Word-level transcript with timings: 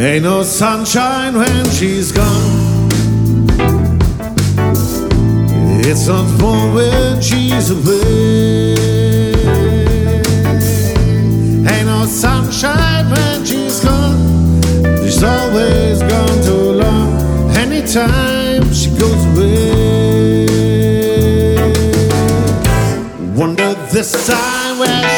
Ain't 0.00 0.22
no 0.22 0.44
sunshine 0.44 1.34
when 1.34 1.68
she's 1.70 2.12
gone. 2.12 2.88
It's 5.80 6.06
not 6.06 6.40
warm 6.40 6.72
when 6.72 7.20
she's 7.20 7.70
away. 7.72 8.74
Ain't 11.66 11.86
no 11.86 12.06
sunshine 12.06 13.10
when 13.10 13.44
she's 13.44 13.80
gone. 13.80 14.60
She's 15.02 15.20
always 15.24 16.00
gone 16.02 16.42
too 16.44 16.78
long. 16.78 17.50
Anytime 17.56 18.72
she 18.72 18.90
goes 18.90 19.24
away. 19.32 20.46
Wonder 23.34 23.74
this 23.90 24.12
time 24.28 24.78
where 24.78 25.17